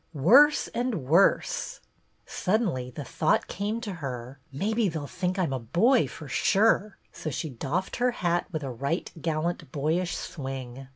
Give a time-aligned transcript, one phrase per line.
[0.15, 1.79] Worse and worse!
[2.25, 6.27] Suddenly the thought came to her," Maybe they 'll think I 'm a boy for
[6.27, 10.87] sure," so she doffed her hat with a right gallant boyish swing.